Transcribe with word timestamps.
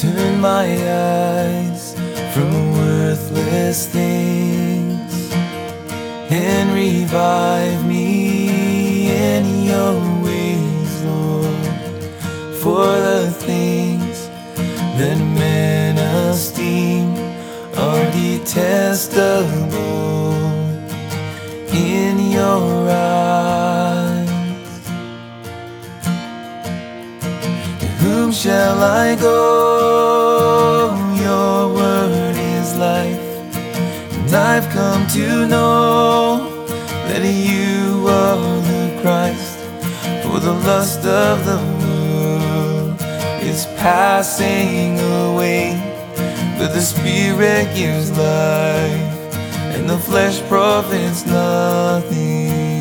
Turn 0.00 0.40
my 0.40 0.64
eyes 0.64 1.94
from 2.32 2.70
worthless 2.70 3.86
things 3.88 5.32
and 6.30 6.72
revive 6.72 7.84
me 7.84 9.10
in 9.10 9.64
your 9.64 9.94
ways, 10.22 11.02
Lord. 11.02 11.66
For 12.62 12.86
the 12.86 13.34
things 13.40 14.28
that 14.98 15.18
men 15.18 15.98
esteem 15.98 17.16
are 17.76 18.04
detestable 18.12 19.87
whom 28.28 28.34
shall 28.34 28.82
I 28.82 29.14
go? 29.14 30.92
Your 31.16 31.74
word 31.74 32.36
is 32.36 32.76
life, 32.76 33.18
and 34.12 34.34
I've 34.34 34.68
come 34.68 35.06
to 35.16 35.46
know 35.46 36.66
that 37.08 37.24
you 37.24 38.06
are 38.06 38.36
the 38.68 39.00
Christ. 39.00 39.58
For 40.22 40.40
the 40.40 40.52
lust 40.52 41.06
of 41.06 41.46
the 41.46 41.56
world 41.80 43.00
is 43.40 43.64
passing 43.78 45.00
away, 45.24 45.72
but 46.58 46.74
the 46.74 46.82
Spirit 46.82 47.74
gives 47.74 48.10
life, 48.10 49.32
and 49.74 49.88
the 49.88 49.96
flesh 49.96 50.38
profits 50.48 51.24
nothing. 51.24 52.77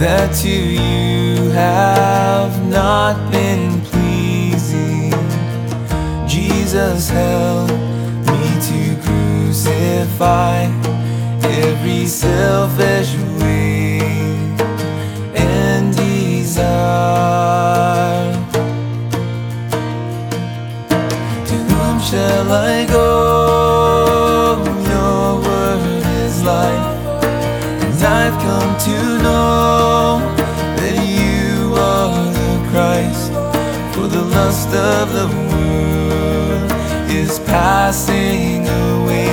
That 0.00 0.34
to 0.34 0.48
you 0.48 1.50
have 1.50 2.66
not 2.66 3.30
been 3.30 3.82
pleasing. 3.82 5.12
Jesus, 6.26 7.10
help 7.10 7.68
me 7.68 8.42
to 8.68 8.96
crucify 9.04 10.64
every 11.42 12.06
selfish 12.06 13.14
way 13.42 14.00
and 15.36 15.94
desire. 15.94 16.72
To 21.44 21.54
whom 21.68 22.00
shall 22.00 22.50
I 22.50 22.86
go? 22.86 24.64
Your 24.88 25.42
word 25.44 25.82
is 26.24 26.42
life, 26.42 26.88
and 27.84 28.02
I've 28.02 28.38
come 28.40 28.78
to 28.86 29.19
Christ. 33.00 33.32
For 33.94 34.06
the 34.06 34.22
lust 34.22 34.68
of 34.68 35.12
the 35.12 35.28
world 35.50 36.72
is 37.10 37.38
passing 37.40 38.66
away, 38.68 39.30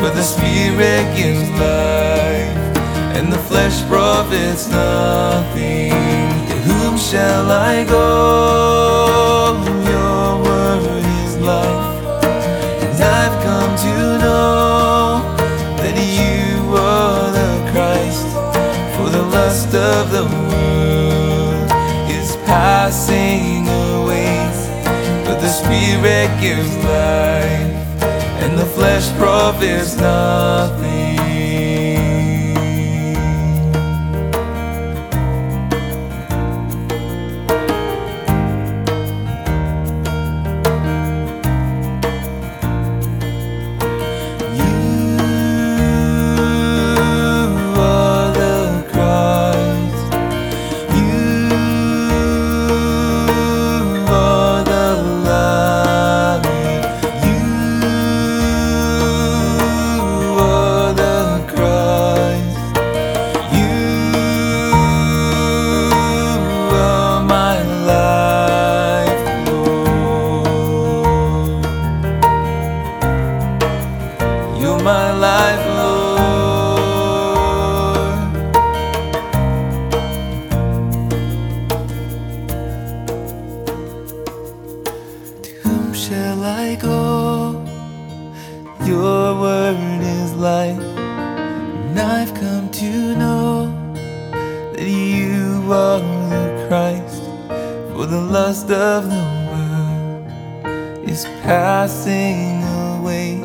but 0.00 0.14
the 0.14 0.22
Spirit 0.22 1.16
gives 1.16 1.48
life, 1.50 2.76
and 3.16 3.32
the 3.32 3.38
flesh 3.48 3.82
profits 3.88 4.68
nothing. 4.68 5.92
To 6.48 6.54
whom 6.66 6.98
shall 6.98 7.50
I 7.50 7.84
go? 7.84 9.53
Spirit 26.24 26.40
gives 26.40 26.74
life, 26.76 28.02
and 28.42 28.58
the 28.58 28.64
flesh 28.64 29.12
profits 29.18 29.94
nothing. 29.96 31.53
I 86.44 86.74
go? 86.74 86.90
Oh, 86.90 88.86
your 88.86 89.40
word 89.40 90.02
is 90.02 90.34
life, 90.34 90.78
and 90.78 91.98
I've 91.98 92.34
come 92.34 92.68
to 92.70 93.16
know 93.16 93.72
that 94.74 94.86
you 94.86 95.72
are 95.72 96.00
the 96.00 96.66
Christ. 96.68 97.22
For 97.94 98.04
the 98.04 98.20
lust 98.20 98.70
of 98.70 99.08
the 99.08 99.24
world 99.48 101.08
is 101.08 101.24
passing 101.42 102.62
away, 102.92 103.40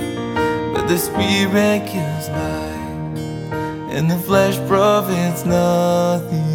but 0.74 0.88
the 0.88 0.98
Spirit 0.98 1.86
gives 1.86 2.28
life, 2.28 3.94
and 3.96 4.12
the 4.12 4.18
flesh 4.18 4.58
profits 4.68 5.46
nothing. 5.46 6.49